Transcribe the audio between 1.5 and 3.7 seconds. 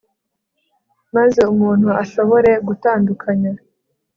umuntu ashobore gutandukanya